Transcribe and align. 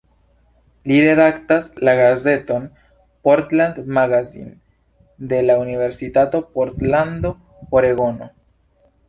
Li 0.91 0.95
redaktas 1.07 1.67
la 1.87 1.93
gazeton 1.99 2.65
"Portland 3.29 3.77
Magazine" 3.99 4.51
de 5.33 5.43
la 5.45 5.59
Universitato 5.67 6.41
Portlando, 6.57 7.35
Oregono. 7.69 8.29